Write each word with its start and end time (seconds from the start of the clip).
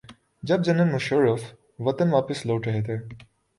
جب 0.43 0.63
جنرل 0.63 0.91
مشرف 0.91 1.41
وطن 1.79 2.09
واپس 2.09 2.45
لوٹ 2.45 2.67
رہے 2.67 2.81
تھے۔ 2.83 2.97